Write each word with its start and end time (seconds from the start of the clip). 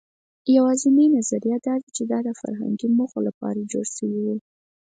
یواځینۍ 0.55 1.07
نظریه 1.17 1.57
دا 1.65 1.75
ده، 1.81 1.87
چې 1.95 2.03
دا 2.11 2.19
د 2.27 2.29
فرهنګي 2.41 2.87
موخو 2.97 3.19
لپاره 3.27 3.69
جوړ 3.71 3.85
شوي 3.97 4.19
وو. 4.23 4.35